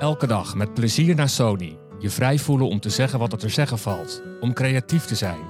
[0.00, 1.78] Elke dag met plezier naar Sony.
[1.98, 4.22] Je vrij voelen om te zeggen wat er te zeggen valt.
[4.40, 5.40] Om creatief te zijn.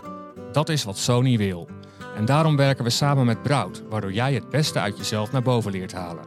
[0.53, 1.69] Dat is wat Sony wil.
[2.17, 5.73] En daarom werken we samen met Brout, waardoor jij het beste uit jezelf naar boven
[5.73, 6.25] leert halen.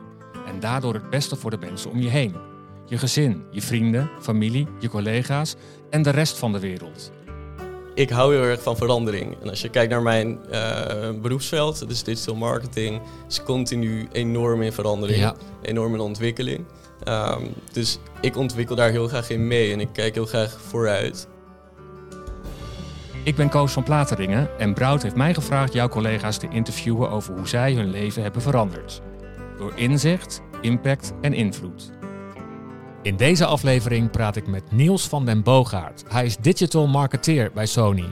[0.48, 2.36] En daardoor het beste voor de mensen om je heen.
[2.86, 5.56] Je gezin, je vrienden, familie, je collega's
[5.90, 7.12] en de rest van de wereld.
[7.96, 9.36] Ik hou heel erg van verandering.
[9.42, 14.74] En als je kijkt naar mijn uh, beroepsveld, dus digital marketing, is continu enorm in
[14.74, 15.36] verandering, Ja.
[15.62, 16.66] enorm in ontwikkeling.
[17.04, 21.28] Ehm, dus ik ontwikkel daar heel graag in mee en ik kijk heel graag vooruit.
[23.24, 27.34] Ik ben Koos van Plateringen en Brout heeft mij gevraagd jouw collega's te interviewen over
[27.36, 29.02] hoe zij hun leven hebben veranderd.
[29.58, 31.92] Door inzicht, impact en invloed.
[33.02, 36.04] In deze aflevering praat ik met Niels van den Boogaard.
[36.08, 38.10] Hij is digital marketeer bij Sony.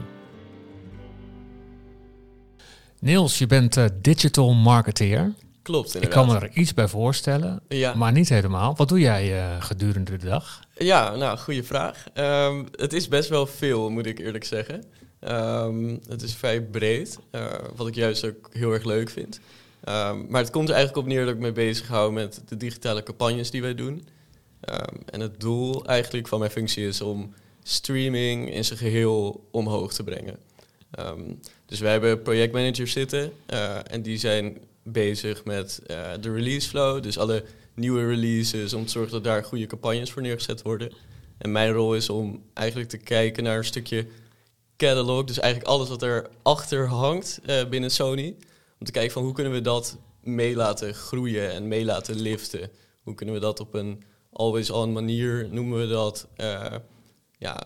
[3.00, 5.34] Niels, je bent eh, digital marketeer.
[5.62, 7.94] Klopt Ik kan me er iets bij voorstellen, Ja.
[7.94, 8.76] maar niet helemaal.
[8.76, 10.60] Wat doe jij eh, gedurende de dag?
[10.78, 12.06] Ja, nou, goede vraag.
[12.14, 14.84] Ehm, het is best wel veel, moet ik eerlijk zeggen.
[15.20, 17.46] Ehm, het is vrij breed, eh,
[17.76, 19.40] wat ik juist ook heel erg leuk vind.
[19.84, 22.58] Ehm, maar het komt er eigenlijk op neer dat ik me bezig hou met de
[22.58, 24.08] digitale campagnes die wij doen.
[25.06, 30.04] En het doel eigenlijk van mijn functie is om streaming in zijn geheel omhoog te
[30.04, 30.38] brengen.
[31.66, 37.04] Dus wij hebben projectmanagers zitten eh, en die zijn bezig met eh, de release flow,
[37.04, 37.44] dus alle
[37.74, 40.94] nieuwe releases, om te zorgen dat daar goede campagnes voor neergezet worden.
[41.38, 44.08] En mijn rol is om eigenlijk te kijken naar een stukje
[44.78, 48.36] catalog, dus eigenlijk alles wat er achter hangt eh, binnen Sony.
[48.80, 52.70] Om te kijken van hoe kunnen we dat mee laten groeien en mee laten liften.
[53.04, 56.76] Hoe kunnen we dat op een always-on manier, noemen we dat, eh,
[57.38, 57.64] ja,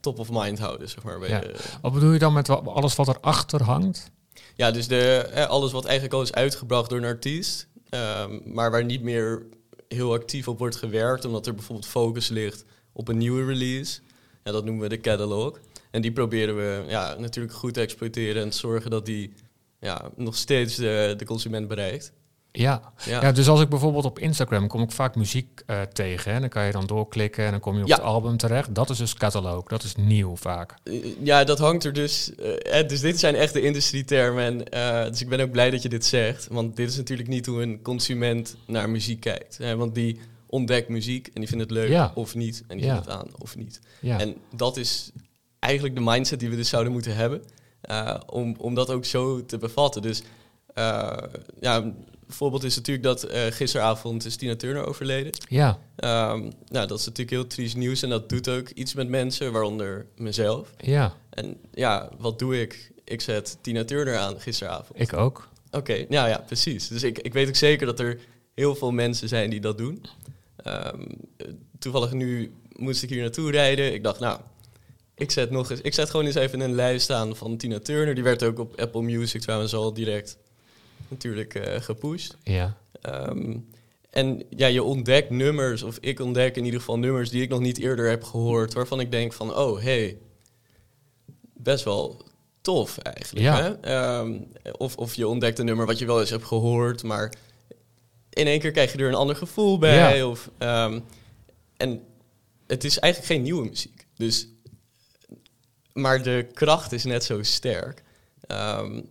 [0.00, 1.18] top of mind houden, zeg maar.
[1.18, 1.42] Bij Ja.
[1.82, 4.10] Wat bedoel je dan met alles wat erachter hangt?
[4.58, 8.70] Ja, dus de, eh, alles wat eigenlijk al is uitgebracht door een artiest, ehm, maar
[8.70, 9.46] waar niet meer
[9.88, 14.00] heel actief op wordt gewerkt, omdat er bijvoorbeeld focus ligt op een nieuwe release.
[14.44, 15.60] Ja, dat noemen we de catalog.
[15.90, 19.32] En die proberen we ja, natuurlijk goed te exploiteren en te zorgen dat die
[19.80, 22.12] ja, nog steeds de, de consument bereikt.
[22.52, 22.92] Ja.
[23.04, 23.20] Ja.
[23.22, 23.32] Ja.
[23.32, 26.32] dus als ik bijvoorbeeld op Instagram kom ik vaak muziek eh, tegen.
[26.32, 27.94] En dan kan je dan doorklikken en dan kom je op Ja.
[27.94, 28.74] het album terecht.
[28.74, 29.64] Dat is dus catalog.
[29.66, 30.74] Dat is nieuw vaak.
[30.84, 32.34] Eh, Ja, dat hangt er dus.
[32.34, 34.68] eh, dus dit zijn echt de industrietermen.
[34.70, 36.46] En, dus ik ben ook blij dat je dit zegt.
[36.50, 39.58] Want dit is natuurlijk niet hoe een consument naar muziek kijkt.
[39.58, 42.12] Hè, want die ontdekt muziek en die vindt het leuk Ja.
[42.14, 42.64] of niet.
[42.68, 43.80] En die vindt het aan of niet.
[44.00, 44.18] Ja.
[44.20, 45.10] En dat is
[45.58, 47.42] eigenlijk de mindset die we dus zouden moeten hebben.
[48.26, 50.02] om, om dat ook zo te bevatten.
[50.02, 50.22] Dus
[51.60, 51.92] ja,
[52.28, 55.32] voorbeeld is natuurlijk dat eh, gisteravond is Tina Turner overleden.
[55.48, 55.78] ja.
[55.96, 59.52] Ehm, nou, dat is natuurlijk heel triest nieuws en dat doet ook iets met mensen,
[59.52, 60.72] waaronder mezelf.
[60.78, 62.92] ja, En ja, wat doe ik?
[63.04, 65.00] Ik zet Tina Turner aan gisteravond.
[65.00, 65.48] ik ook.
[65.70, 66.88] Oké, nou ja, precies.
[66.88, 68.18] Dus ik, ik weet ook zeker dat er
[68.54, 70.04] heel veel mensen zijn die dat doen.
[70.56, 71.02] Ehm,
[71.36, 71.46] eh,
[71.78, 73.94] toevallig nu moest ik hier naartoe rijden.
[73.94, 74.40] Ik dacht, nou,
[75.14, 78.14] ik zet, nog eens, ik zet gewoon eens even een lijst aan van Tina Turner.
[78.14, 80.38] Die werd ook op Apple Music trouwens al direct
[81.10, 82.36] natuurlijk eh, gepusht.
[82.42, 82.76] Ja.
[83.00, 83.56] Ehm,
[84.10, 87.60] en ja, je ontdekt nummers, of ik ontdek in ieder geval nummers die ik nog
[87.60, 90.18] niet eerder heb gehoord, waarvan ik denk van, oh, hey,
[91.54, 92.22] best wel
[92.60, 93.44] tof eigenlijk.
[93.44, 93.62] Ja.
[93.62, 93.80] Hè?
[93.80, 94.40] Ehm,
[94.76, 97.32] of, of je ontdekt een nummer wat je wel eens hebt gehoord, maar
[98.30, 100.16] in één keer krijg je er een ander gevoel bij.
[100.16, 100.28] Ja.
[100.28, 101.00] Of, ehm,
[101.76, 102.02] en
[102.66, 104.06] het is eigenlijk geen nieuwe muziek.
[104.16, 104.48] Dus,
[105.92, 108.02] maar de kracht is net zo sterk.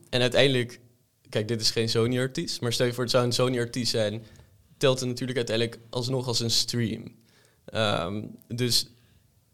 [0.10, 0.80] En uiteindelijk,
[1.30, 4.24] kijk, dit is geen Sony-artiest, maar stel je voor, het zou een Sony-artiest zijn,
[4.78, 7.16] telt het natuurlijk uiteindelijk alsnog als een stream.
[7.66, 8.88] Ehm, dus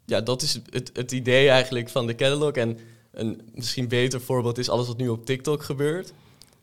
[0.06, 2.52] ja, dat is het, het idee eigenlijk van de catalog.
[2.52, 2.80] En
[3.12, 6.14] een misschien beter voorbeeld is alles wat nu op TikTok gebeurt.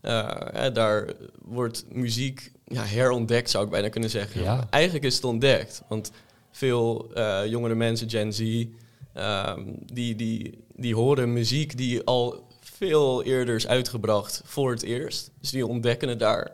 [0.01, 4.43] Eh, daar wordt muziek ja, herontdekt, zou ik bijna kunnen zeggen.
[4.43, 4.67] Ja.
[4.71, 6.11] Eigenlijk is het ontdekt, want
[6.51, 8.67] veel eh, jongere mensen, Gen Z,
[9.13, 9.63] ehm,
[9.93, 12.49] die, die, die horen muziek die al
[12.81, 15.31] veel eerder is uitgebracht voor het eerst.
[15.41, 16.53] Dus die ontdekken het daar,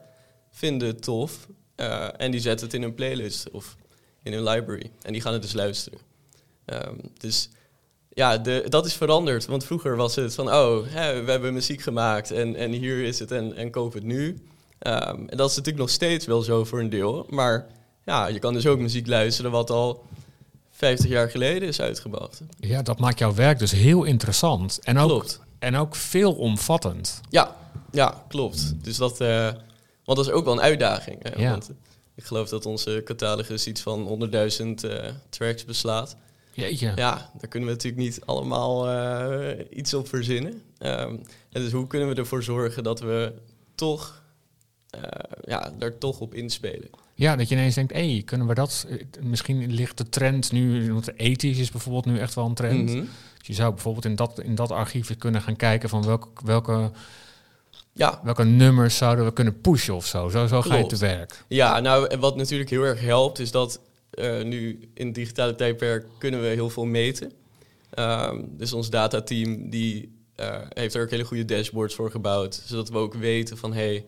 [0.51, 3.77] vinden het tof eh, en die zetten het in hun playlist of
[4.23, 4.91] in hun library.
[5.03, 5.99] En die gaan het dus luisteren.
[6.65, 7.49] Ehm, dus
[8.09, 9.47] ja, de, dat is veranderd.
[9.47, 13.19] Want vroeger was het van, oh, hè, we hebben muziek gemaakt en, en hier is
[13.19, 14.39] het en, en koop het nu.
[14.79, 17.27] Ehm, en dat is natuurlijk nog steeds wel zo voor een deel.
[17.31, 17.67] Maar
[18.05, 20.05] ja, je kan dus ook muziek luisteren wat al
[20.71, 22.41] 50 jaar geleden is uitgebracht.
[22.59, 24.79] ja, dat maakt jouw werk dus heel interessant.
[24.83, 25.45] En ook, Klopt.
[25.59, 27.21] En ook veelomvattend.
[27.31, 27.57] Ja,
[27.91, 28.85] ja, klopt.
[28.85, 29.53] Dus dat, eh,
[30.05, 31.23] want dat is ook wel een uitdaging.
[31.23, 31.43] Hè?
[31.43, 31.51] Ja.
[31.51, 31.71] Want
[32.15, 36.17] ik geloof dat onze catalogus iets van 100.000 eh, tracks beslaat.
[36.53, 36.93] Jeetje.
[36.97, 40.63] Ja, daar kunnen we natuurlijk niet allemaal eh, iets op verzinnen.
[40.79, 41.17] Ehm,
[41.51, 43.33] en dus hoe kunnen we ervoor zorgen dat we
[43.75, 44.23] toch,
[45.45, 46.91] ja, daar toch op inspelen?
[47.19, 48.87] Ja, dat je ineens denkt, hé, hey, kunnen we dat...
[48.89, 50.93] eh, Misschien ligt de trend nu...
[50.93, 52.89] Want ethisch is bijvoorbeeld nu echt wel een trend.
[52.91, 53.05] Mhm.
[53.39, 55.89] Dus je zou bijvoorbeeld in dat, in dat archief kunnen gaan kijken...
[55.89, 56.91] van welke, welke,
[57.93, 60.29] Ja, welke nummers zouden we kunnen pushen of zo.
[60.29, 61.45] Zo, zo ga je te werk.
[61.49, 63.81] Ja, nou, en wat natuurlijk heel erg helpt, is dat
[64.11, 67.33] eh, nu in het digitale tijdperk kunnen we heel veel meten.
[67.91, 72.89] Ehm, dus ons datateam die, eh, heeft er ook hele goede dashboards voor gebouwd, zodat
[72.89, 74.05] we ook weten van hey,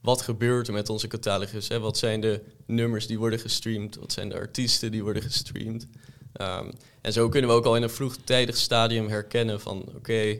[0.00, 1.68] wat gebeurt er met onze catalogus?
[1.68, 1.80] Hè?
[1.80, 3.96] Wat zijn de nummers die worden gestreamd?
[3.96, 5.86] Wat zijn de artiesten die worden gestreamd?
[6.32, 10.38] Ehm, en zo kunnen we ook al in een vroegtijdig stadium herkennen van oké,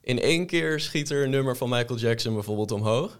[0.00, 3.18] in één keer schiet er een nummer van Michael Jackson bijvoorbeeld omhoog.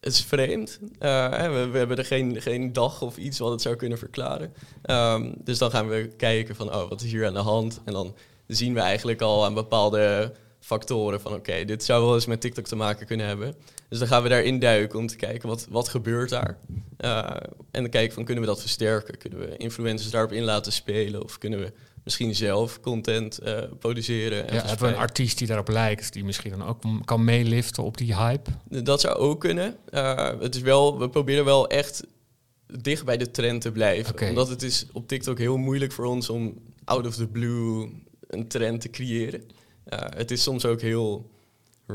[0.00, 0.78] Het is vreemd.
[0.98, 1.30] Eh,
[1.70, 4.54] we hebben er geen, geen dag of iets wat het zou kunnen verklaren.
[4.82, 7.80] Ehm, dus dan gaan we kijken van, oh, wat is hier aan de hand?
[7.84, 8.14] En dan
[8.46, 12.66] zien we eigenlijk al aan bepaalde factoren van, oké, dit zou wel eens met TikTok
[12.66, 13.54] te maken kunnen hebben.
[13.92, 16.58] Dus dan gaan we daarin duiken om te kijken, wat, wat gebeurt daar?
[16.96, 17.18] Eh,
[17.70, 19.18] en dan kijken van, kunnen we dat versterken?
[19.18, 21.22] Kunnen we influencers daarop in laten spelen?
[21.22, 21.72] Of kunnen we
[22.04, 24.48] misschien zelf content eh, produceren?
[24.48, 26.12] en Ja, hebben we een artiest die daarop lijkt...
[26.12, 28.50] die misschien dan ook kan meeliften op die hype?
[28.68, 29.76] Dat zou ook kunnen.
[29.90, 32.04] Eh, het is wel, we proberen wel echt
[32.66, 34.28] dicht bij de trend te blijven.
[34.28, 37.90] Omdat het is op TikTok heel moeilijk voor ons om out of the blue
[38.26, 39.42] een trend te creëren.
[39.94, 41.31] Het is soms ook heel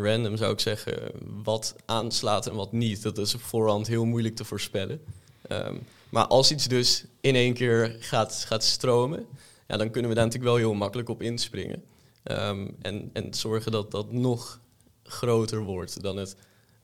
[0.03, 1.11] random, zou ik zeggen,
[1.43, 3.03] wat aanslaat en wat niet.
[3.03, 5.01] Dat is op voorhand heel moeilijk te voorspellen.
[5.47, 5.75] Ehm,
[6.09, 9.25] maar als iets dus in één keer gaat, gaat stromen,
[9.67, 11.83] ja, dan kunnen we daar natuurlijk wel heel makkelijk op inspringen.
[12.23, 14.59] Ehm, en, en zorgen dat dat nog
[15.03, 16.35] groter wordt dan het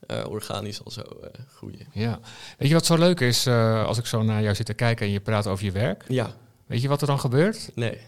[0.06, 1.86] eh, organisch al zo eh, groeien.
[1.92, 2.20] Ja.
[2.58, 5.06] Weet je wat zo leuk is eh, als ik zo naar jou zit te kijken...
[5.06, 6.04] en je praat over je werk?
[6.08, 6.34] Ja,
[6.66, 7.70] Weet je wat er dan gebeurt?
[7.74, 7.98] nee.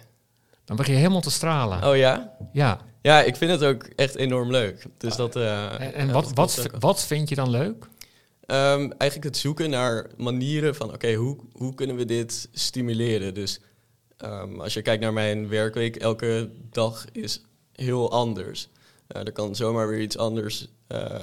[0.66, 1.84] Dan begin je helemaal te stralen.
[1.84, 2.32] Oh ja?
[2.52, 2.80] Ja.
[3.02, 4.84] Ja, ik vind het ook echt enorm leuk.
[4.98, 7.88] Dus dat, eh, En, en ja, wat, wat, wat vind je dan leuk?
[8.46, 13.34] Ehm, eigenlijk het zoeken naar manieren van, oké, hoe, hoe kunnen we dit stimuleren?
[13.34, 13.60] Dus
[14.16, 17.40] ehm, als je kijkt naar mijn werkweek, elke dag is
[17.72, 18.68] heel anders.
[19.06, 21.14] Eh, er kan zomaar weer iets anders eh,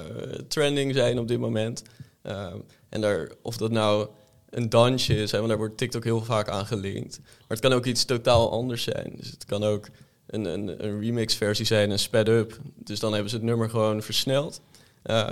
[0.48, 1.84] trending zijn op dit moment.
[2.22, 2.58] Ehm,
[2.90, 4.08] en daar, of dat nou
[4.54, 7.20] een dansje is, hè, want daar wordt TikTok heel vaak aan gelinkt.
[7.20, 9.14] Maar het kan ook iets totaal anders zijn.
[9.18, 9.88] Dus het kan ook
[10.28, 12.60] een, een, een remix-versie zijn, een sped-up.
[12.76, 14.62] Dus dan hebben ze het nummer gewoon versneld.
[15.04, 15.32] Eh,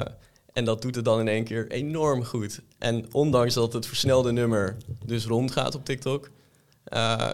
[0.53, 2.61] en dat doet het dan in één keer enorm goed.
[2.77, 6.29] En ondanks dat het versnelde nummer dus rondgaat op TikTok,
[6.83, 7.29] eh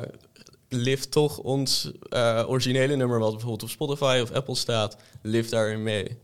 [0.69, 5.83] lift toch ons eh, originele nummer, wat bijvoorbeeld op Spotify of Apple staat, lift daarin
[5.83, 6.17] mee.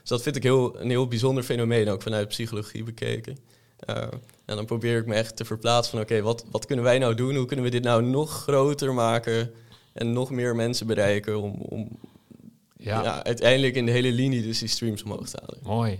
[0.00, 3.38] Dus dat vind ik heel, een heel bijzonder fenomeen, ook vanuit psychologie bekeken.
[3.78, 3.96] Eh,
[4.44, 7.14] en dan probeer ik me echt te verplaatsen van, oké, wat, wat kunnen wij nou
[7.14, 7.36] doen?
[7.36, 9.50] Hoe kunnen we dit nou nog groter maken
[9.92, 11.88] en nog meer mensen bereiken om, om
[12.76, 15.58] Ja, ja, uiteindelijk in de hele linie dus die streams omhoog te halen.
[15.62, 15.98] mooi.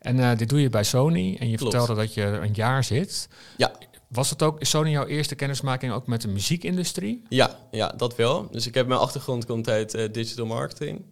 [0.00, 1.74] En eh, dit doe je bij Sony en je Klopt.
[1.74, 3.28] vertelde dat je een jaar zit.
[3.56, 3.72] Ja.
[4.08, 7.22] Was het ook, is Sony jouw eerste kennismaking ook met de muziekindustrie?
[7.28, 8.48] Ja, ja, dat wel.
[8.50, 11.04] Dus ik heb mijn achtergrond komt uit eh, digital marketing.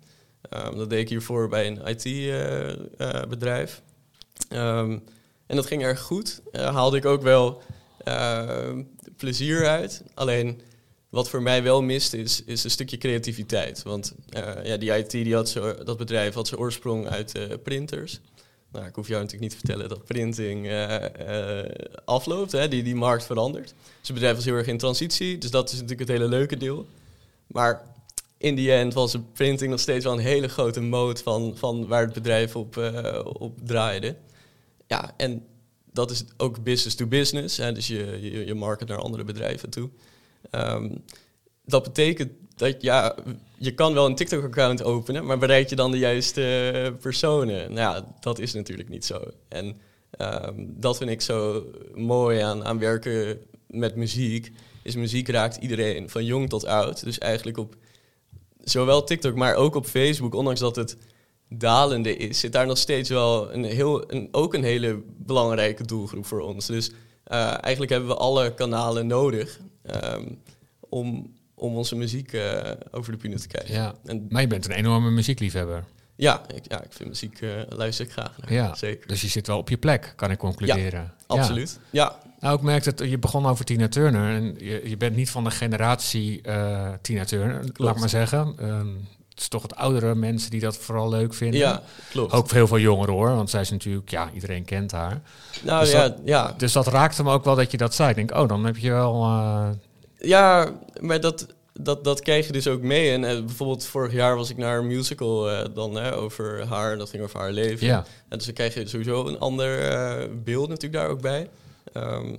[0.48, 1.80] Ehm, dat deed ik hiervoor bij een
[2.98, 3.82] IT-bedrijf.
[4.48, 4.98] Ehm,
[5.46, 6.40] en dat ging erg goed.
[6.52, 7.62] Daar haalde ik ook wel
[8.04, 8.82] ehm,
[9.16, 10.02] plezier uit.
[10.14, 10.60] Alleen
[11.08, 13.82] wat voor mij wel mist is, is een stukje creativiteit.
[13.82, 15.52] Want eh, ja, die IT, die had
[15.84, 18.20] dat bedrijf had zijn oorsprong uit eh, printers.
[18.74, 21.70] Nou, ik hoef jou natuurlijk niet te vertellen dat printing eh, eh,
[22.04, 23.74] afloopt, hè, die, die markt verandert.
[24.00, 26.86] Dus bedrijf was heel erg in transitie, dus dat is natuurlijk het hele leuke deel.
[27.46, 27.82] Maar
[28.38, 31.86] in die end was de printing nog steeds wel een hele grote moot van, van
[31.86, 34.16] waar het bedrijf op, eh, op draaide.
[34.94, 35.46] Ja, en
[35.92, 39.70] dat is ook business to business, hè, dus je, je, je market naar andere bedrijven
[39.70, 39.90] toe.
[40.50, 40.90] Ehm,
[41.64, 43.16] dat betekent dat ja,
[43.56, 47.72] je kan wel een TikTok-account openen, maar bereik je dan de juiste eh, personen?
[47.72, 49.22] Nou ja, dat is natuurlijk niet zo.
[49.48, 49.76] En
[50.10, 54.52] ehm, dat vind ik zo mooi aan, aan werken met muziek.
[54.82, 57.04] Is muziek raakt iedereen, van jong tot oud.
[57.04, 57.76] Dus eigenlijk op
[58.60, 60.96] zowel TikTok, maar ook op Facebook, ondanks dat het
[61.48, 66.26] dalende is, zit daar nog steeds wel een heel, een, ook een hele belangrijke doelgroep
[66.26, 66.66] voor ons.
[66.66, 66.90] Dus
[67.24, 70.28] eh, eigenlijk hebben we alle kanalen nodig ehm,
[70.88, 73.74] om, om onze muziek eh, over de bühne te krijgen.
[73.74, 73.94] Ja.
[74.04, 75.84] En Maar je bent een enorme muziekliefhebber.
[76.16, 78.52] ja, ik, ja, ik vind muziek, eh, luister ik graag naar.
[78.52, 78.74] Ja.
[78.74, 79.06] Zeker.
[79.06, 81.00] Dus je zit wel op je plek, kan ik concluderen.
[81.00, 81.14] Ja.
[81.26, 81.78] Absoluut.
[81.90, 82.18] Ja.
[82.40, 84.34] Nou, ik merkte het, je begon over Tina Turner.
[84.34, 86.40] En je, je bent niet van de generatie
[87.00, 88.54] Tina Turner, laat ik maar zeggen.
[88.58, 88.88] Ehm,
[89.34, 91.60] het is toch het oudere mensen die dat vooral leuk vinden.
[91.60, 92.32] ja, klopt.
[92.32, 95.20] Ook heel veel jongeren hoor, want zij is natuurlijk, ja, iedereen kent haar.
[95.62, 98.08] nou dus ja, dat- ja, Dus dat raakte me ook wel dat je dat zei.
[98.10, 99.22] Ik denk, oh, dan heb je wel...
[99.22, 99.68] eh,
[100.18, 103.10] Ja, maar dat, dat, dat krijg je dus ook mee.
[103.12, 106.98] En eh, bijvoorbeeld vorig jaar was ik naar een musical eh, dan hè, over haar.
[106.98, 107.86] Dat ging over haar leven.
[107.86, 109.68] ja, En dus dan krijg je sowieso een ander
[110.44, 111.48] beeld natuurlijk daar ook bij.
[111.92, 112.36] Ehm,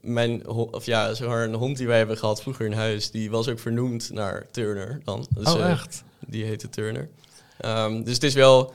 [0.00, 3.30] mijn of ja, zeg maar, een hond die wij hebben gehad vroeger in huis, die
[3.30, 5.26] was ook vernoemd naar Turner dan.
[5.34, 6.02] Dus, oh, echt?
[6.28, 7.08] Die heette Turner.
[7.58, 8.72] Ehm, dus het is wel,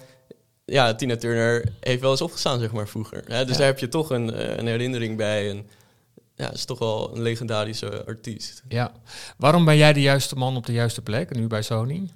[0.66, 3.24] ja, Tina Turner heeft wel eens opgestaan, zeg maar, vroeger.
[3.28, 3.42] Hè?
[3.46, 3.58] Dus Ja.
[3.58, 5.50] daar heb je toch een, eh, een herinnering bij.
[5.50, 5.68] En
[6.36, 8.64] ja, het is toch wel een legendarische artiest.
[8.68, 8.92] Ja.
[9.38, 12.10] Waarom ben jij de juiste man op de juiste plek, nu bij Sony?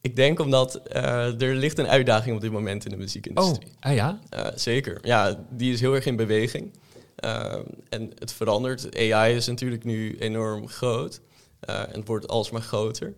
[0.00, 3.72] Ik denk omdat eh, er ligt een uitdaging op dit moment in de Oh, muziekindustrie.
[3.80, 4.18] ah, ja?
[4.30, 4.98] Eh, zeker.
[5.02, 6.72] Ja, die is heel erg in beweging.
[7.16, 8.96] Ehm, en het verandert.
[8.96, 11.20] AI is natuurlijk nu enorm groot.
[11.60, 13.14] En het wordt alsmaar groter.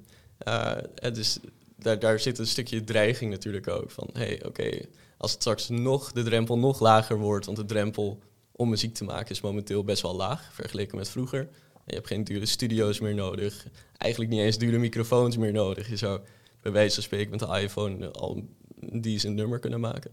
[0.95, 1.39] En dus
[1.77, 3.91] daar, daar zit een stukje dreiging natuurlijk ook.
[3.91, 4.71] Van, hey, oké,
[5.17, 7.47] als het straks nog, de drempel nog lager wordt...
[7.47, 8.19] want de drempel
[8.53, 10.51] om muziek te maken is momenteel best wel laag...
[10.53, 11.49] vergeleken met vroeger.
[11.87, 13.67] Je hebt geen dure studio's meer nodig.
[13.97, 15.89] Eigenlijk niet eens dure microfoons meer nodig.
[15.89, 16.21] Je zou
[16.61, 18.43] bij wijze van spreken met de iPhone al
[18.81, 20.11] een decent nummer kunnen maken.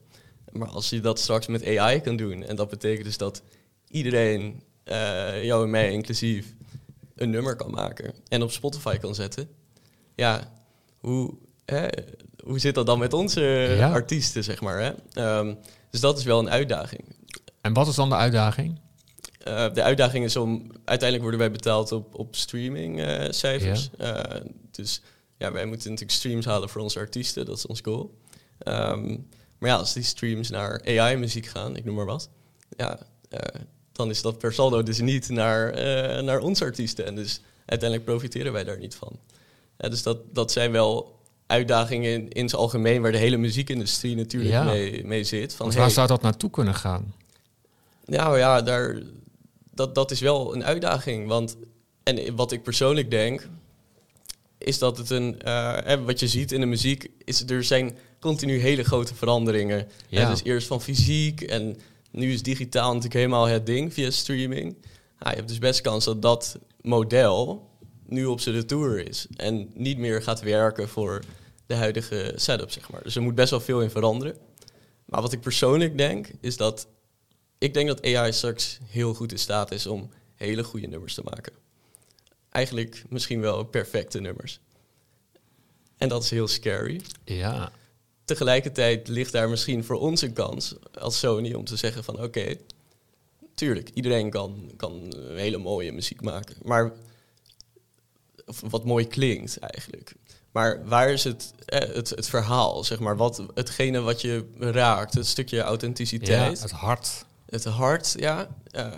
[0.52, 3.44] Maar als je dat straks met AI kan doen, en dat betekent dus dat
[3.88, 6.56] iedereen, eh, jou en mij inclusief,
[7.16, 9.50] een nummer kan maken en op Spotify kan zetten.
[10.20, 10.52] Ja,
[11.00, 11.34] hoe,
[11.66, 11.88] hè,
[12.44, 13.42] hoe zit dat dan met onze
[13.78, 13.92] Ja.
[13.92, 14.80] artiesten, zeg maar?
[14.80, 14.92] Hè?
[15.14, 15.56] Ehm,
[15.90, 17.16] dus dat is wel een uitdaging.
[17.62, 18.80] En wat is dan de uitdaging?
[19.44, 20.72] Eh, de uitdaging is om...
[20.86, 23.90] Uiteindelijk worden wij betaald op, op streamingcijfers.
[24.72, 25.02] dus
[25.38, 27.46] ja, wij moeten natuurlijk streams halen voor onze artiesten.
[27.46, 28.18] Dat is ons goal.
[28.60, 29.08] Ehm,
[29.58, 32.30] maar ja, als die streams naar AI-muziek gaan, ik noem maar wat...
[32.78, 33.00] Ja,
[33.30, 33.62] eh,
[33.92, 37.06] dan is dat per saldo dus niet naar, eh, naar onze artiesten.
[37.06, 39.20] En dus uiteindelijk profiteren wij daar niet van.
[39.82, 41.18] Ja, dus dat, dat zijn wel
[41.48, 43.02] uitdagingen in, in zijn algemeen...
[43.02, 44.64] waar de hele muziekindustrie natuurlijk Ja.
[44.64, 45.54] mee, mee zit.
[45.54, 47.14] Van, Want hey, waar zou dat naartoe kunnen gaan?
[48.06, 49.02] nou ja, daar,
[49.74, 51.28] dat, dat is wel een uitdaging.
[51.28, 51.56] Want,
[52.04, 53.48] en wat ik persoonlijk denk,
[54.58, 55.42] is dat het een...
[55.42, 59.88] eh, wat je ziet in de muziek, is er zijn continu hele grote veranderingen.
[60.08, 60.22] Ja.
[60.24, 61.78] Hè, dus eerst van fysiek en
[62.12, 64.64] nu is digitaal natuurlijk helemaal het ding via streaming.
[65.20, 67.68] Nou, je hebt dus best kans dat dat model
[68.10, 69.28] nu op zijn retour is.
[69.36, 71.24] En niet meer gaat werken voor
[71.66, 73.04] de huidige setup, zeg maar.
[73.04, 74.38] Dus er moet best wel veel in veranderen.
[75.06, 76.88] Maar wat ik persoonlijk denk, is dat
[77.58, 81.22] ik denk dat AI straks heel goed in staat is om hele goede nummers te
[81.24, 81.54] maken.
[82.50, 84.60] Eigenlijk misschien wel perfecte nummers.
[85.98, 87.02] En dat is heel scary.
[87.26, 87.72] Ja.
[88.26, 92.56] Tegelijkertijd ligt daar misschien voor ons een kans als Sony om te zeggen van oké,
[93.54, 96.56] tuurlijk, iedereen kan, kan hele mooie muziek maken.
[96.64, 96.92] Maar
[98.50, 100.16] of wat mooi klinkt eigenlijk.
[100.52, 103.18] Maar waar is het, eh, het, het verhaal, zeg maar?
[103.18, 107.26] Wat, hetgene wat je raakt, het stukje ja, authenticiteit het hart.
[107.46, 108.92] het hart, ja, eh,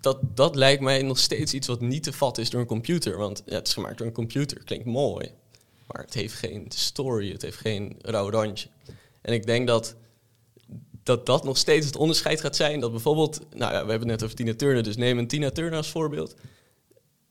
[0.00, 3.16] dat, dat lijkt mij nog steeds iets wat niet te vatten is door een computer.
[3.16, 5.30] Want ja, het is gemaakt door een computer, klinkt mooi.
[5.86, 8.68] Maar het heeft geen story, het heeft geen rauw randje.
[9.20, 9.94] En ik denk dat
[11.02, 12.80] dat, dat nog steeds het onderscheid gaat zijn.
[12.80, 15.50] Dat bijvoorbeeld, nou ja, we hebben het net over Tina Turner, dus neem een Tina
[15.50, 16.34] Turner als voorbeeld.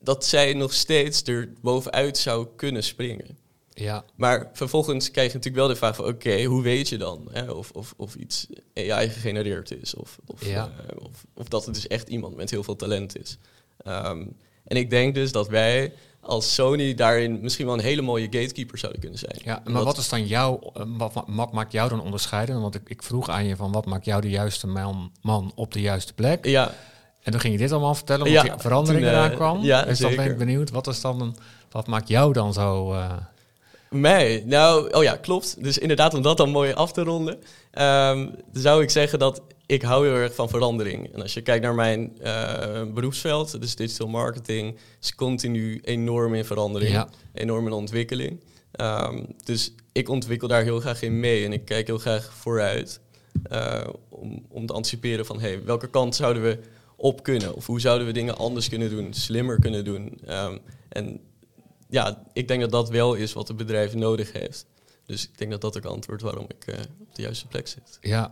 [0.04, 3.38] Dat zij nog steeds er bovenuit zou kunnen springen.
[3.74, 4.04] Ja.
[4.16, 6.04] Maar vervolgens krijg je natuurlijk wel de vraag van...
[6.04, 9.94] oké, hoe weet je dan hè, of, of, of iets AI gegenereerd is...
[9.94, 10.70] Of, of, Ja.
[10.88, 13.38] eh, of, of dat het dus echt iemand met heel veel talent is.
[13.78, 14.26] Ehm,
[14.64, 18.78] en ik denk dus dat wij als Sony daarin misschien wel een hele mooie gatekeeper
[18.78, 19.38] zouden kunnen zijn.
[19.44, 20.84] ja maar Omdat- wat is dan jouw, eh,
[21.26, 22.60] wat maakt jou dan onderscheiden?
[22.60, 25.72] Want ik, ik vroeg aan je van wat maakt jou de juiste man, man op
[25.72, 26.46] de juiste plek?
[26.46, 26.74] Ja,
[27.22, 29.62] En toen ging je dit allemaal vertellen, omdat Ja, die verandering toen, eh, eraan kwam.
[29.62, 31.36] ja, dus dan ben ik benieuwd, wat is dan, een,
[31.70, 32.92] wat maakt jou dan zo...
[32.92, 33.12] eh,
[33.90, 34.42] Mij?
[34.46, 35.62] Nou, oh ja, klopt.
[35.64, 37.38] Dus inderdaad, om dat dan mooi af te ronden,
[37.70, 41.14] ehm, zou ik zeggen dat ik hou heel erg van verandering.
[41.14, 46.44] En als je kijkt naar mijn eh, beroepsveld, dus digital marketing, is continu enorm in
[46.44, 47.08] verandering, Ja.
[47.34, 48.40] enorm in ontwikkeling.
[48.72, 53.00] Ehm, dus ik ontwikkel daar heel graag in mee en ik kijk heel graag vooruit
[54.08, 56.58] om, om te anticiperen van hey, welke kant zouden we
[57.02, 57.54] op kunnen?
[57.54, 60.18] Of hoe zouden we dingen anders kunnen doen, slimmer kunnen doen?
[60.26, 61.20] Ehm, en
[61.88, 64.66] ja, ik denk dat dat wel is wat het bedrijf nodig heeft.
[65.06, 67.98] Dus ik denk dat dat ook antwoord waarom ik eh, op de juiste plek zit.
[68.00, 68.30] Ja.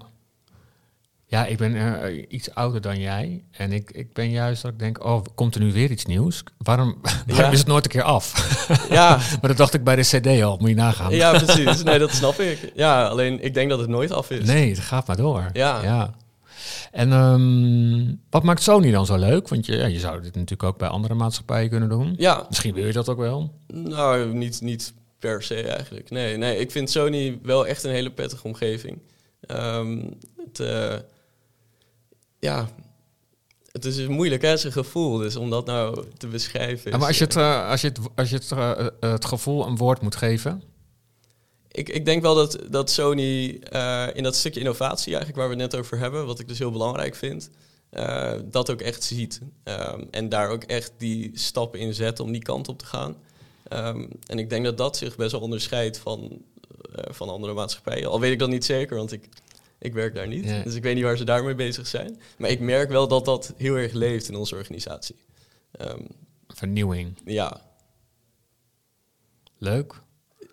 [1.27, 3.45] Ja, ik ben eh, iets ouder dan jij.
[3.50, 6.43] En ik, ik ben juist dat ik denk, oh, komt er nu weer iets nieuws?
[6.59, 8.59] Waarom, is het nooit een keer af?
[8.91, 11.15] Ja, maar dat dacht ik bij de cd al, moet je nagaan.
[11.15, 11.83] ja, precies.
[11.83, 12.73] Nee, dat snap ik.
[12.75, 14.47] Ja, alleen ik denk dat het nooit af is.
[14.47, 15.50] Nee, het gaat maar door.
[15.53, 15.83] Ja.
[15.83, 16.15] ja.
[16.93, 19.49] En ehm, wat maakt Sony dan zo leuk?
[19.49, 22.15] Want je, ja, je zou dit natuurlijk ook bij andere maatschappijen kunnen doen.
[22.17, 23.55] Ja, Misschien wil je dat ook wel.
[23.67, 26.11] nou, niet, niet per se eigenlijk.
[26.11, 28.99] Nee, nee, ik vind Sony wel echt een hele prettige omgeving.
[29.41, 30.03] Ehm,
[30.37, 30.97] het, eh,
[32.39, 32.69] ja,
[33.73, 35.17] het is moeilijk, hè, zijn gevoel.
[35.17, 36.91] Dus om dat nou te beschrijven.
[36.91, 38.87] Ja, maar als is, je, het, eh, als je, het, als je het, eh, eh,
[39.00, 40.62] het gevoel een woord moet geven.
[41.73, 45.62] Ik, ik denk wel dat, dat Sony eh, in dat stukje innovatie eigenlijk waar we
[45.62, 47.50] het net over hebben, wat ik dus heel belangrijk vind,
[47.91, 49.41] eh, dat ook echt ziet.
[49.62, 53.17] Ehm, en daar ook echt die stappen in zet om die kant op te gaan.
[53.69, 56.43] Ehm, en ik denk dat dat zich best wel onderscheidt van,
[56.95, 58.11] eh, van andere maatschappijen.
[58.11, 59.29] Al weet ik dat niet zeker, want ik,
[59.79, 60.45] ik werk daar niet.
[60.45, 60.62] Ja.
[60.62, 62.21] Dus ik weet niet waar ze daarmee bezig zijn.
[62.39, 65.17] Maar ik merk wel dat dat heel erg leeft in onze organisatie.
[65.73, 66.03] Ehm,
[66.49, 67.21] Vernieuwing.
[67.25, 67.61] ja.
[69.59, 70.03] Leuk.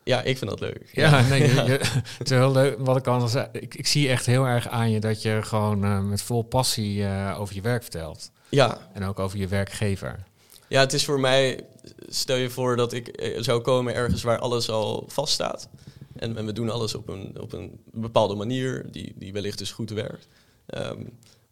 [0.07, 0.89] Ja, ik vind dat leuk.
[0.91, 1.79] Ja, nee, je- je-
[2.17, 2.75] het is heel leuk.
[2.79, 5.83] Wat ik al zei, ik, ik zie echt heel erg aan je dat je gewoon
[5.83, 8.31] eh, met vol passie eh, over je werk vertelt.
[8.49, 10.23] ja, En ook over je werkgever.
[10.67, 11.59] Ja, het is voor mij,
[12.07, 15.69] stel je voor dat ik eh, zou komen ergens waar alles al vaststaat.
[16.15, 19.71] En, en we doen alles op een, op een bepaalde manier, die, die wellicht dus
[19.71, 20.27] goed werkt.
[20.65, 21.01] Ehm,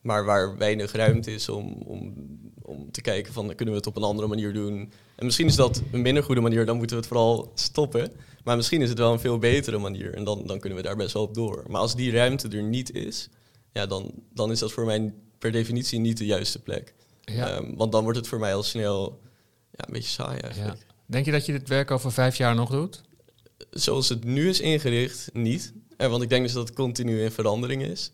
[0.05, 2.13] maar waar weinig ruimte is om, om,
[2.62, 4.91] om te kijken van kunnen we het op een andere manier doen.
[5.15, 8.12] En misschien is dat een minder goede manier, dan moeten we het vooral stoppen.
[8.43, 10.95] Maar misschien is het wel een veel betere manier en dan, dan kunnen we daar
[10.95, 11.63] best wel op door.
[11.67, 13.29] Maar als die ruimte er niet is,
[13.71, 16.93] ja, dan, dan is dat voor mij per definitie niet de juiste plek.
[17.21, 17.50] Ja.
[17.50, 19.21] Ehm, want dan wordt het voor mij al snel
[19.71, 20.41] ja, een beetje saai ja.
[20.41, 20.85] eigenlijk.
[21.05, 23.01] Denk je dat je dit werk over vijf jaar nog doet?
[23.69, 25.74] Zoals het nu is ingericht, niet.
[25.97, 28.12] Eh, want ik denk dus dat het continu in verandering is.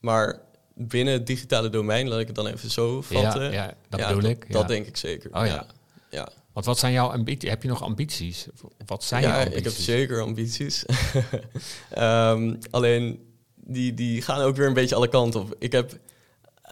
[0.00, 0.46] Maar
[0.78, 3.42] binnen het digitale domein, laat ik het dan even zo vatten.
[3.42, 4.44] Ja, ja, dat bedoel dat, ik.
[4.46, 4.52] Ja.
[4.52, 5.30] Dat denk ik zeker.
[5.32, 5.66] Oh, ja.
[6.10, 6.28] ja.
[6.52, 7.48] Want wat zijn jouw ambities?
[7.48, 8.46] Heb je nog ambities?
[8.86, 9.58] Wat zijn ja, jouw ambities?
[9.58, 10.84] ik heb zeker ambities.
[11.90, 15.54] Ehm, alleen, die, die gaan ook weer een beetje alle kanten op.
[15.58, 15.98] Ik heb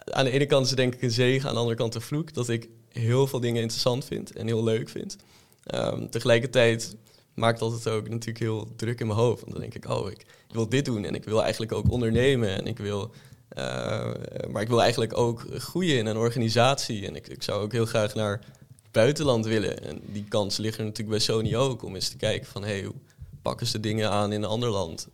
[0.05, 2.33] aan de ene kant is denk ik een zegen, aan de andere kant een vloek.
[2.33, 5.17] Dat ik heel veel dingen interessant vind en heel leuk vind.
[5.63, 6.95] Ehm, tegelijkertijd
[7.33, 9.39] maakt dat het ook natuurlijk heel druk in mijn hoofd.
[9.41, 11.91] Want dan denk ik, oh, ik, ik wil dit doen en ik wil eigenlijk ook
[11.91, 12.57] ondernemen.
[12.57, 13.11] En ik wil,
[13.49, 14.05] eh,
[14.51, 17.07] maar ik wil eigenlijk ook groeien in een organisatie.
[17.07, 19.83] En ik, ik zou ook heel graag naar het buitenland willen.
[19.83, 21.83] En die kans ligt er natuurlijk bij Sony ook.
[21.83, 22.95] Om eens te kijken van, hey, hoe
[23.41, 25.07] pakken ze dingen aan in een ander land?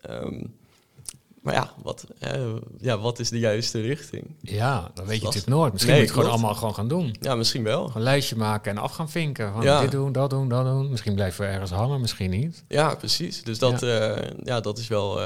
[0.00, 0.42] Ehm,
[1.42, 4.24] maar ja wat, eh, ja, wat is de juiste richting?
[4.40, 5.22] Ja, dan weet je Lastig.
[5.22, 5.72] natuurlijk nooit.
[5.72, 7.16] Misschien Nee, moet je het gewoon allemaal gewoon gaan doen.
[7.20, 7.78] Ja, misschien wel.
[7.80, 9.52] Gewoon een lijstje maken en af gaan vinken.
[9.52, 9.80] Van Ja.
[9.80, 10.90] dit doen, dat doen, dat doen.
[10.90, 12.64] Misschien blijven we ergens hangen, misschien niet.
[12.68, 13.42] Ja, precies.
[13.42, 14.18] Dus dat, ja.
[14.44, 15.20] ja, dat is wel.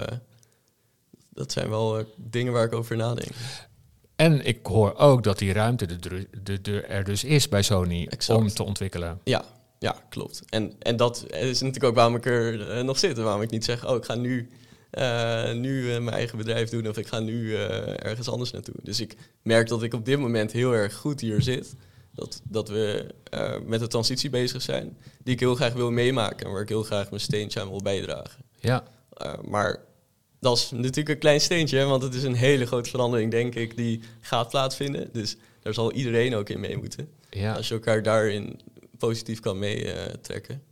[1.40, 3.30] Dat zijn wel eh, dingen waar ik over nadenk.
[4.16, 8.06] En ik hoor ook dat die ruimte de, de, de, er dus is bij Sony
[8.10, 8.40] Exact.
[8.40, 9.20] om te ontwikkelen.
[9.24, 9.44] Ja,
[9.78, 10.42] ja klopt.
[10.48, 13.18] En, en dat is natuurlijk ook waarom ik er eh, nog zit.
[13.18, 14.48] en Waarom ik niet zeg, oh, ik ga nu,
[14.90, 18.74] eh, nu mijn eigen bedrijf doen of ik ga nu ergens anders naartoe.
[18.82, 21.74] Dus ik merk dat ik op dit moment heel erg goed hier zit.
[22.14, 23.14] Dat, dat we
[23.64, 26.82] met de transitie bezig zijn, die ik heel graag wil meemaken en waar ik heel
[26.82, 28.44] graag mijn steentje aan wil bijdragen.
[28.58, 28.84] Ja,
[29.44, 29.88] maar
[30.40, 33.76] dat is natuurlijk een klein steentje, want het is een hele grote verandering, denk ik,
[33.76, 35.08] die gaat plaatsvinden.
[35.12, 37.08] Dus daar zal iedereen ook in mee moeten.
[37.30, 37.54] ja.
[37.54, 38.60] Als je elkaar daarin
[38.98, 40.62] positief kan meetrekken,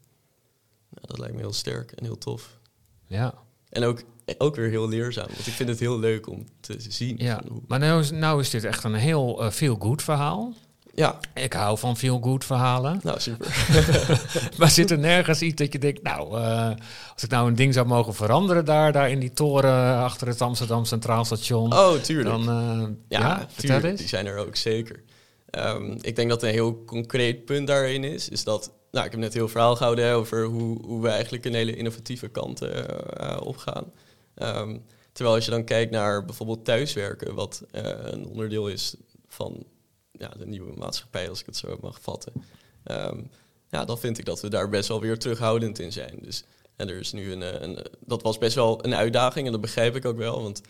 [0.91, 2.59] nou, dat lijkt me heel sterk en heel tof.
[3.07, 3.35] ja.
[3.69, 4.03] En ook,
[4.39, 7.17] ook weer heel leerzaam, want ik vind het heel leuk om te zien.
[7.19, 7.43] ja.
[7.49, 10.55] hoe- Maar nou is, nou is dit echt een heel uh, feel-good verhaal.
[10.99, 13.01] Ja, Ik hou van feel-good verhalen.
[13.03, 13.47] nou super.
[14.59, 16.71] maar zit er nergens iets dat je denkt, nou, eh,
[17.13, 20.41] als ik nou een ding zou mogen veranderen daar, daar in die toren achter het
[20.41, 22.29] Amsterdam Centraal Station, Oh, tuurlijk.
[22.29, 25.03] dan uh, ja, tuurlijk, die zijn er ook zeker.
[25.51, 29.21] Ehm, ik denk dat een heel concreet punt daarin is, is dat, nou, ik heb
[29.21, 32.79] net heel verhaal gehouden hè, over hoe, hoe we eigenlijk een hele innovatieve kant eh,
[32.79, 33.93] eh, opgaan.
[34.35, 34.77] Ehm,
[35.13, 38.97] terwijl als je dan kijkt naar bijvoorbeeld thuiswerken, wat eh, een onderdeel is
[39.29, 39.65] van
[40.19, 42.33] ja, de nieuwe maatschappij, als ik het zo mag vatten.
[42.85, 43.23] Ehm,
[43.71, 46.19] ja, dan vind ik dat we daar best wel weer terughoudend in zijn.
[46.23, 46.45] Dus,
[46.77, 49.61] en er is nu een, eh, een, dat was best wel een uitdaging en dat
[49.61, 50.63] begrijp ik ook wel, want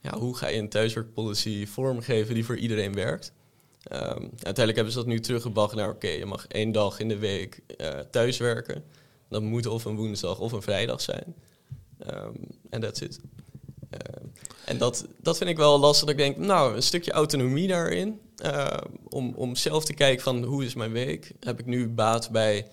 [0.00, 3.32] ja, hoe ga je een thuiswerkpolicy vormgeven die voor iedereen werkt?
[3.92, 7.18] Um, uiteindelijk hebben ze dat nu teruggebracht naar, oké, je mag één dag in de
[7.18, 8.84] week uh, thuiswerken.
[9.28, 11.34] Dat moet of een woensdag of een vrijdag zijn.
[11.98, 13.18] En um, that's.
[13.92, 14.22] Uh,
[14.64, 16.08] en dat, dat vind ik wel lastig.
[16.08, 18.20] Dat ik denk, nou, een stukje autonomie daarin.
[18.44, 18.66] Uh,
[19.08, 21.32] om, om zelf te kijken van, hoe is mijn week?
[21.40, 22.66] Heb ik nu baat bij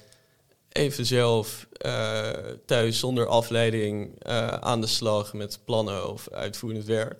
[0.69, 2.29] even zelf uh,
[2.65, 7.19] thuis zonder afleiding uh, aan de slag met plannen of uitvoerend werk?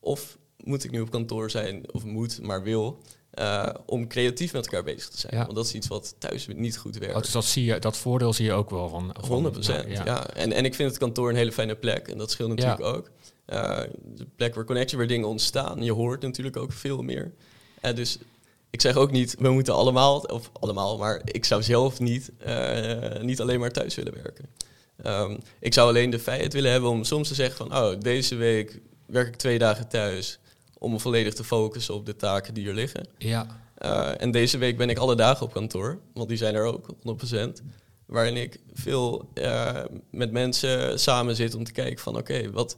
[0.00, 3.02] Of moet ik nu op kantoor zijn, of moet, maar wil,
[3.34, 5.34] uh, om creatief met elkaar bezig te zijn?
[5.34, 5.42] Ja.
[5.42, 7.14] Want dat is iets wat thuis niet goed werkt.
[7.14, 9.14] Oh, dus dat, zie je, dat voordeel zie je ook wel van.
[9.20, 10.04] van 100 procent, ja.
[10.04, 10.30] ja.
[10.30, 12.86] En, en ik vind het kantoor een hele fijne plek en dat scheelt natuurlijk ja.
[12.86, 13.10] ook.
[13.52, 15.82] Uh, de plek waar connectie, waar dingen ontstaan.
[15.82, 17.32] Je hoort natuurlijk ook veel meer.
[17.82, 18.18] Uh, dus
[18.70, 23.20] ik zeg ook niet, we moeten allemaal, of allemaal, maar ik zou zelf niet, uh,
[23.20, 24.48] niet alleen maar thuis willen werken.
[25.06, 28.34] Um, ik zou alleen de vrijheid willen hebben om soms te zeggen van, oh, deze
[28.34, 30.38] week werk ik twee dagen thuis
[30.78, 33.06] om me volledig te focussen op de taken die er liggen.
[33.18, 33.46] Ja.
[33.82, 36.86] Uh, en deze week ben ik alle dagen op kantoor, want die zijn er ook,
[37.34, 37.62] 100%.
[38.06, 42.76] Waarin ik veel uh, met mensen samen zit om te kijken van, oké, okay, wat,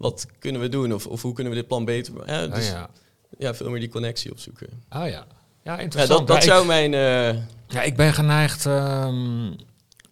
[0.00, 0.94] wat kunnen we doen?
[0.94, 2.34] Of, of hoe kunnen we dit plan beter maken?
[2.34, 2.88] Ja, dus, oh ja.
[3.38, 4.68] ja, veel meer die connectie opzoeken.
[4.88, 5.08] Ah ja.
[5.08, 5.24] Ja,
[5.62, 6.18] Ja, interessant.
[6.18, 6.94] dat dat Ja, ik- zou mijn...
[6.94, 9.52] eh, Ja, ik ben geneigd ehm,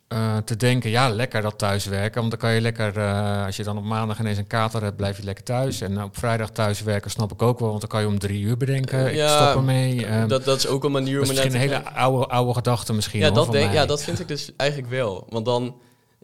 [0.08, 2.18] eh, te denken, ja, lekker dat thuiswerken.
[2.18, 4.96] Want dan kan je lekker, eh, als je dan op maandag ineens een kater hebt,
[4.96, 5.80] blijf je lekker thuis.
[5.80, 8.56] En op vrijdag thuiswerken snap ik ook wel, want dan kan je om drie uur
[8.56, 9.06] bedenken.
[9.06, 10.06] Ik Ja, stop ermee.
[10.06, 12.54] Ehm, dat, dat is ook een manier dat om is misschien een hele oude, oude
[12.54, 15.26] gedachte misschien ja, hoor, dat denk, ja, dat vind ik dus eigenlijk wel.
[15.28, 15.74] Want dan,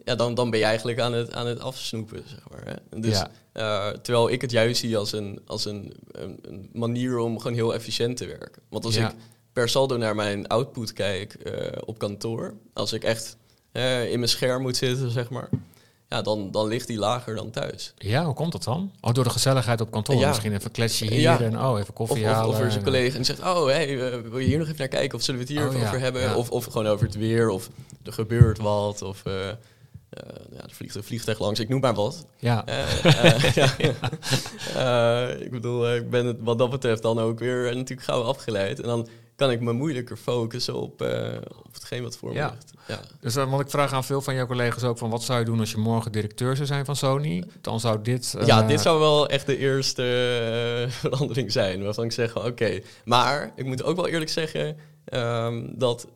[0.03, 2.63] ja, dan, dan ben je eigenlijk aan het, aan het afsnoepen, zeg maar.
[2.65, 2.99] Hè?
[2.99, 3.31] Dus, Ja.
[3.51, 7.53] eh, terwijl ik het juist zie als, een, als een, een, een manier om gewoon
[7.57, 8.61] heel efficiënt te werken.
[8.69, 9.09] Want als Ja.
[9.09, 9.15] ik
[9.53, 13.37] per saldo naar mijn output kijk eh, op kantoor, als ik echt
[13.71, 15.49] eh, in mijn scherm moet zitten, zeg maar,
[16.09, 17.93] ja, dan, dan ligt die lager dan thuis.
[17.97, 18.91] Ja, hoe komt dat dan?
[19.01, 20.15] Oh, door de gezelligheid op kantoor.
[20.15, 20.27] Ja.
[20.27, 21.39] Misschien even kletsje hier Ja.
[21.41, 22.49] en oh, even Of, koffie of, halen.
[22.49, 24.67] of er is een en- collega en die zegt, oh, hey, wil je hier nog
[24.67, 25.17] even naar kijken?
[25.17, 26.35] Of zullen we het hier Oh, over hebben?
[26.35, 27.69] Of, of gewoon over het weer, of
[28.03, 29.23] er gebeurt wat, of
[30.51, 32.25] ja, er vliegt een vliegtuig langs, ik noem maar wat.
[32.37, 33.95] Ja, Eh, eh, ja.
[34.75, 38.07] Eh, ik bedoel, eh, ik ben het wat dat betreft dan ook weer eh, natuurlijk
[38.07, 38.79] gauw afgeleid.
[38.81, 41.33] En dan kan ik me moeilijker focussen op, eh,
[41.65, 42.49] op hetgeen wat voor me Ja.
[42.49, 42.73] ligt.
[42.87, 42.99] Ja.
[43.19, 45.45] dus uh, want ik vraag aan veel van jouw collega's ook van wat zou je
[45.45, 47.43] doen als je morgen directeur zou zijn van Sony?
[47.61, 48.35] Dan zou dit...
[48.39, 50.03] eh, ja, dit zou wel echt de eerste
[50.85, 51.83] eh, verandering zijn.
[51.83, 52.79] Waarvan ik zeg, oké.
[53.05, 56.07] Maar ik moet ook wel eerlijk zeggen ehm, dat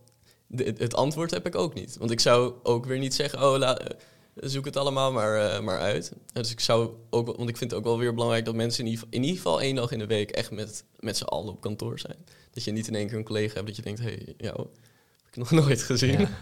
[0.50, 1.98] de- het antwoord heb ik ook niet.
[1.98, 3.96] Want ik zou ook weer niet zeggen, oh, la, eh,
[4.36, 6.12] zoek het allemaal maar, eh, maar uit.
[6.34, 8.90] Dus ik zou ook, want ik vind het ook wel weer belangrijk dat mensen in
[8.90, 11.62] ieder, in ieder geval één dag in de week echt met, met z'n allen op
[11.62, 12.18] kantoor zijn.
[12.54, 14.58] Dat je niet in één keer een collega hebt dat je denkt, hé, hey, jou
[14.58, 16.28] heb ik nog nooit gezien.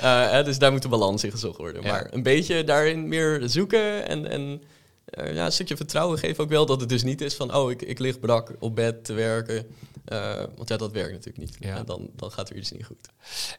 [0.00, 1.82] Eh, dus daar moet de balans in gezocht worden.
[1.82, 1.90] Ja.
[1.90, 4.62] Maar een beetje daarin meer zoeken en, en
[5.06, 6.66] eh, ja, een stukje vertrouwen geven ook wel.
[6.66, 9.66] Dat het dus niet is van, oh, ik, ik lig brak op bed te werken.
[10.04, 11.56] Eh, want ja, dat werkt natuurlijk niet.
[11.60, 11.82] Ja.
[11.82, 13.08] Dan, dan gaat er iets niet goed.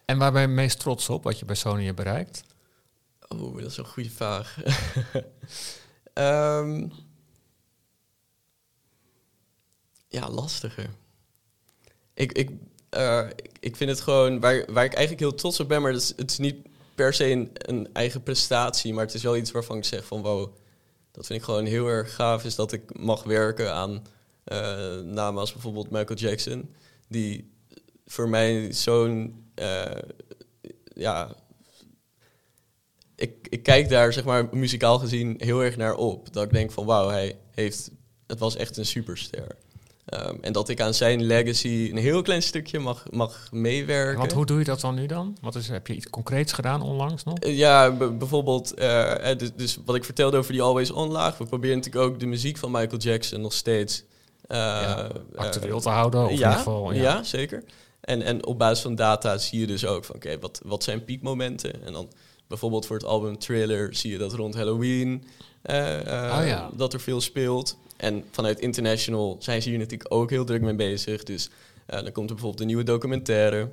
[0.06, 2.44] En waar ben je meest trots op wat je bij Sony hebt bereikt?
[3.28, 4.58] Oh, dat is een goede vraag.
[6.14, 6.88] Ehm,
[10.08, 10.90] ja, lastiger.
[12.14, 12.50] Ik, ik,
[12.90, 15.92] eh, ik, ik vind het gewoon, waar, waar ik eigenlijk heel trots op ben, maar
[15.92, 19.38] het is, het is niet per se een, een eigen prestatie, maar het is wel
[19.38, 20.56] iets waarvan ik zeg van wow,
[21.18, 24.06] dat vind ik gewoon heel erg gaaf, is dat ik mag werken aan
[24.44, 26.74] eh, namen als bijvoorbeeld Michael Jackson,
[27.08, 27.52] die
[28.06, 30.02] voor mij zo'n, eh,
[30.94, 31.36] ja,
[33.16, 36.34] ik, ik kijk daar zeg maar muzikaal gezien heel erg naar op.
[36.34, 37.92] Dat ik denk van wauw, hij heeft,
[38.28, 39.56] het was echt een superster.
[40.08, 44.20] Ehm, en dat ik aan zijn legacy een heel klein stukje mag, mag meewerken.
[44.20, 45.38] Want hoe doe je dat dan nu dan?
[45.42, 47.38] Wat is, heb je iets concreets gedaan onlangs nog?
[47.38, 51.38] Eh, Ja, bijvoorbeeld, eh, eh, dus, dus wat ik vertelde over die Always On laag.
[51.38, 54.04] We proberen natuurlijk ook de muziek van Michael Jackson nog steeds
[54.48, 56.24] Ja, actueel te houden?
[56.24, 57.02] Of in ja, ieder geval, ja.
[57.02, 57.24] ja.
[57.24, 57.64] zeker.
[58.02, 61.06] En, en op basis van data zie je dus ook van, oké, wat, wat zijn
[61.06, 61.86] piekmomenten?
[61.86, 62.12] En dan
[62.48, 65.24] bijvoorbeeld voor het album Thriller zie je dat rond Halloween
[65.64, 66.70] Oh ja.
[66.74, 67.78] dat er veel speelt.
[67.98, 71.24] En vanuit International zijn ze hier natuurlijk ook heel druk mee bezig.
[71.24, 71.50] Dus
[71.86, 73.70] eh, dan komt er bijvoorbeeld een nieuwe documentaire.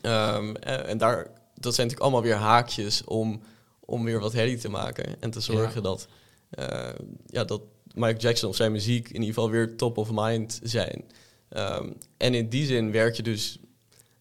[0.00, 1.16] Ehm, eh, en daar,
[1.54, 3.42] dat zijn natuurlijk allemaal weer haakjes om,
[3.80, 5.20] om weer wat herrie te maken.
[5.20, 5.80] En te zorgen Ja.
[5.80, 6.08] dat,
[6.50, 6.88] eh,
[7.26, 7.62] ja, dat
[7.94, 11.04] Michael Jackson of zijn muziek in ieder geval weer top of mind zijn.
[11.48, 13.58] Ehm, en in die zin werk je dus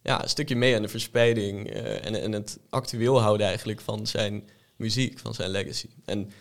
[0.03, 4.49] ja, een stukje mee aan de verspreiding en, en het actueel houden eigenlijk van zijn
[4.75, 5.87] muziek, van zijn legacy.
[6.05, 6.31] En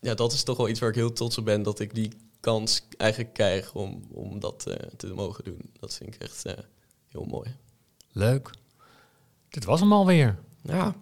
[0.00, 2.12] ja, dat is toch wel iets waar ik heel trots op ben, dat ik die
[2.40, 5.70] kans eigenlijk krijg om, om dat eh, te mogen doen.
[5.80, 6.54] Dat vind ik echt eh,
[7.08, 7.54] heel mooi.
[8.12, 8.50] Leuk.
[9.48, 10.38] Dit was hem alweer.
[10.62, 10.94] Ja.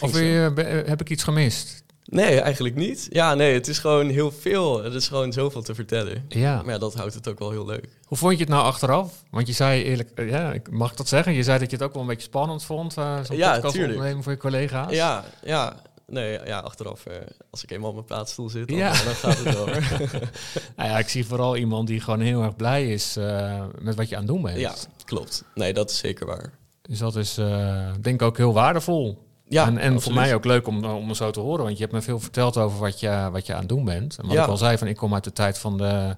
[0.00, 1.80] Of weer, be- heb ik iets gemist?
[2.04, 3.06] Nee, eigenlijk niet.
[3.10, 4.84] Ja, nee, het is gewoon heel veel.
[4.84, 6.24] Er is gewoon zoveel te vertellen.
[6.28, 6.62] Ja.
[6.62, 7.88] Maar ja, dat houdt het ook wel heel leuk.
[8.04, 9.22] Hoe vond je het nou achteraf?
[9.30, 11.32] Want je zei eerlijk, eh, ja, ik- mag ik dat zeggen?
[11.32, 13.74] Je zei dat je het ook wel een beetje spannend vond, eh zo'n Ja, podcast
[13.74, 13.98] tuurlijk.
[13.98, 14.92] opnemen voor je collega's.
[14.92, 15.82] Ja, ja.
[16.12, 17.14] Nee, ja, achteraf, eh,
[17.50, 18.88] als ik eenmaal op mijn plaatsstoel zit, dan, Ja.
[19.04, 19.66] dan gaat het wel.
[20.76, 24.08] Nou ja, ik zie vooral iemand die gewoon heel erg blij is eh, met wat
[24.08, 24.58] je aan het doen bent.
[24.58, 25.44] ja, klopt.
[25.54, 26.50] Nee, dat is zeker waar.
[26.82, 29.26] Dus dat is eh, denk ik ook heel waardevol.
[29.48, 31.94] Ja, en en voor mij ook leuk om, om zo te horen, want je hebt
[31.94, 34.18] me veel verteld over wat je, wat je aan het doen bent.
[34.18, 34.42] En wat Ja.
[34.42, 36.16] ik al zei, van ik kom uit de tijd van de,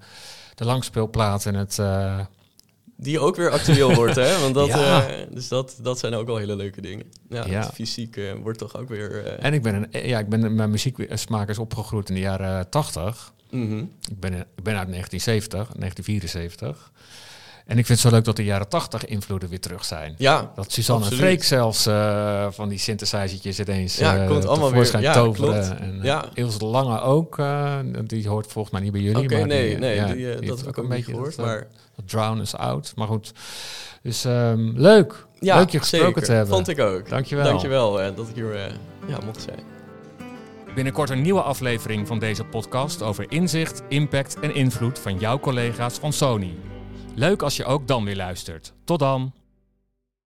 [0.54, 1.78] de langspeelplaat en het...
[3.04, 4.40] Die ook weer actueel wordt, hè?
[4.40, 5.06] Want dat, Ja.
[5.08, 7.06] eh, dus dat, dat zijn ook wel hele leuke dingen.
[7.28, 9.24] Ja, fysiek eh, wordt toch ook weer...
[9.24, 12.68] eh, en ik ben, een, ja, ik ben mijn muzieksmaak is opgegroeid in de jaren
[12.70, 13.32] 80.
[13.50, 13.78] mhm.
[14.10, 16.92] Ik ben, ik ben uit 1970, 1974.
[17.66, 20.14] En ik vind het zo leuk dat de jaren 80 invloeden weer terug zijn.
[20.18, 21.24] Ja, Dat Suzanne Absoluut.
[21.24, 25.50] en Freek zelfs eh, van die synthesizertjes ineens Ja, eh, komt allemaal weer- ja, toveren.
[25.62, 25.80] klopt.
[25.80, 26.24] En, uh, Ja.
[26.34, 27.74] Ilse de Lange ook, eh,
[28.06, 29.30] die hoort volgens mij niet bij jullie.
[29.30, 31.36] maar nee, die, nee, ja, die, eh, die dat heb ik ook niet gehoord.
[31.36, 32.92] dat, eh, maar dat Drown is out.
[32.96, 33.32] Maar goed,
[34.02, 35.26] dus ehm, leuk.
[35.40, 36.22] ja, leuk je gesproken zeker.
[36.22, 36.54] te hebben.
[36.54, 37.08] Vond ik ook.
[37.08, 37.44] Dankjewel.
[37.44, 38.72] Dankjewel eh, dat ik hier eh,
[39.06, 39.58] ja, mocht zijn.
[40.74, 45.94] Binnenkort een nieuwe aflevering van deze podcast over inzicht, impact en invloed van jouw collega's
[45.98, 46.54] van Sony.
[47.16, 48.72] Leuk als je ook dan weer luistert.
[48.84, 49.32] Tot dan!